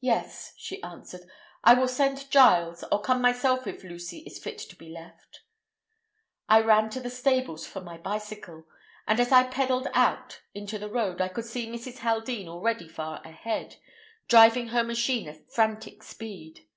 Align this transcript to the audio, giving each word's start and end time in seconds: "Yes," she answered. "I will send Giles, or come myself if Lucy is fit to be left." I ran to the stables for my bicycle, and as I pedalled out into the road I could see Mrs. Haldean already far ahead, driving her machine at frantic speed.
"Yes," 0.00 0.54
she 0.56 0.80
answered. 0.84 1.22
"I 1.64 1.74
will 1.74 1.88
send 1.88 2.30
Giles, 2.30 2.84
or 2.92 3.02
come 3.02 3.20
myself 3.20 3.66
if 3.66 3.82
Lucy 3.82 4.18
is 4.20 4.38
fit 4.38 4.56
to 4.58 4.76
be 4.76 4.88
left." 4.88 5.40
I 6.48 6.60
ran 6.60 6.90
to 6.90 7.00
the 7.00 7.10
stables 7.10 7.66
for 7.66 7.80
my 7.80 7.96
bicycle, 7.98 8.66
and 9.08 9.18
as 9.18 9.32
I 9.32 9.42
pedalled 9.48 9.88
out 9.94 10.42
into 10.54 10.78
the 10.78 10.88
road 10.88 11.20
I 11.20 11.26
could 11.26 11.44
see 11.44 11.66
Mrs. 11.66 11.98
Haldean 11.98 12.46
already 12.46 12.86
far 12.86 13.20
ahead, 13.24 13.78
driving 14.28 14.68
her 14.68 14.84
machine 14.84 15.26
at 15.28 15.50
frantic 15.50 16.04
speed. 16.04 16.68